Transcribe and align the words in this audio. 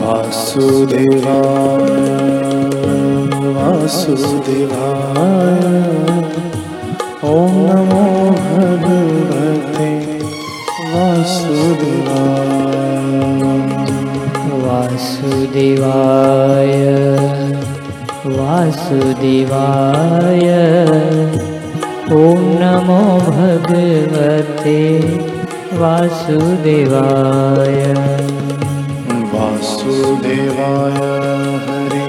वासुदेवाय। 0.00 1.94
वासुदेवाय 3.54 5.64
ॐ 7.24 7.26
नमो 7.66 8.04
भगवते 8.30 9.90
वासुदेवाय। 10.92 12.52
वासुदेवाय। 14.64 16.74
वासुदेवाय। 18.38 20.46
ॐ 22.12 22.14
नमो 22.60 23.02
भगवते 23.30 24.80
वासुदेवाय 25.80 27.76
वासुदेवाय 29.88 31.00
हरि। 31.64 32.06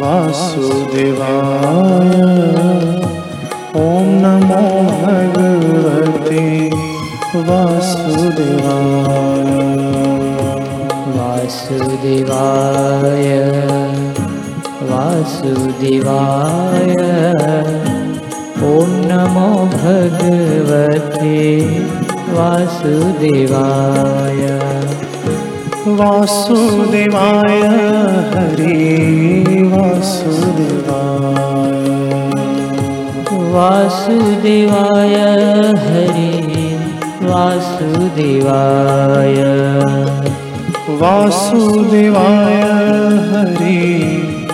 वासुदेवाय। 0.00 2.12
ॐ 3.76 3.78
नमो 4.22 4.64
भगवते 5.02 6.44
वासुदेवाय। 7.34 7.92
वासुदेवाय। 11.16 13.28
वासुदेवाय। 14.90 16.90
ॐ 18.62 18.64
नमो 18.88 19.50
भगवते 19.66 21.38
वासुदेवाय 22.32 24.42
वासुदेवाय 25.86 27.60
हरि 28.32 29.62
वासुदेवाय। 29.72 31.80
वासुदेवाय 33.54 35.16
हरि 35.82 36.34
वासुदेवाय। 37.22 39.40
वासुदेवाय 41.00 42.62
हरि 43.32 43.82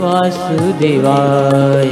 वासुदेवाय 0.03 1.91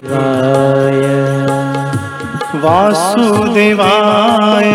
वासुदेवाय। 2.63 4.69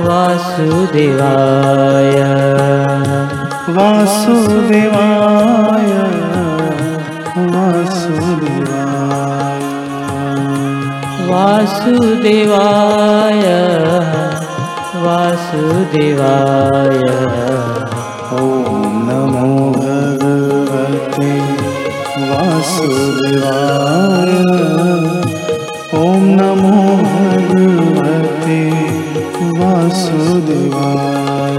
वासुदेवाय। 0.06 2.17
वासुदेवाय। 3.76 5.90
वासुदेवाय। 7.38 8.69
वासुदेवाय। 11.31 13.44
वासुदेवाय 15.05 16.96
ॐ 18.32 18.35
नमो 18.40 18.68
भगवते 21.19 21.35
वासुदेवाय। 22.31 24.32
ॐ 25.99 26.23
नमो 26.23 26.81
भगवते 26.97 28.59
वासुदेवाय। 29.61 31.56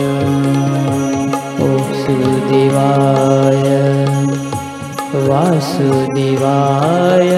वासुदेवाय। 1.59 3.65
वासुदेवाय। 5.27 7.31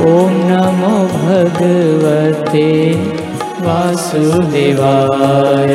ॐ 0.00 0.02
नमो 0.32 0.96
भगवते 1.06 2.68
वासुदेवाय 3.60 5.74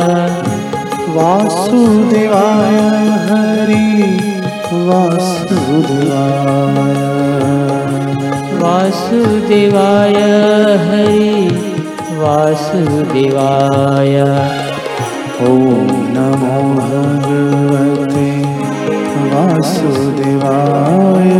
वासुदेवाय 1.15 2.75
हरि 3.27 3.87
वासुदेवाय 4.89 6.29
वासुदेवाय 8.61 10.15
हरि 10.85 11.33
वासुदेवाय 12.21 14.15
ॐ 15.49 15.91
नमो 16.15 16.57
भगवते 16.79 18.29
वासुदेवाय 19.33 21.31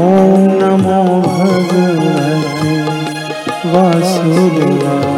ॐ 0.00 0.48
नमो 0.62 0.98
भगवते 1.28 2.74
वासुदेवाय 3.74 5.17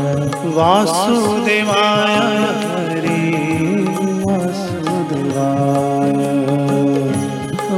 वासुदेवाय 0.55 2.15
हरि 2.71 3.21
वासुदेवाय 4.25 6.19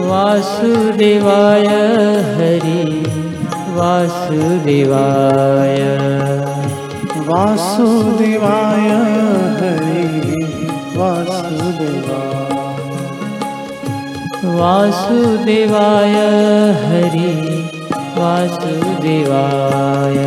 वासुदेवाय 0.09 1.67
हरि 2.37 2.83
वासुदेवाय 3.77 5.79
वासुदेवाय 7.29 8.89
हरि 9.59 10.07
वासुदेवाय 10.97 12.41
वासुदेवाय 14.59 16.15
हरि 16.85 17.31
वासुदेवाय 18.17 20.17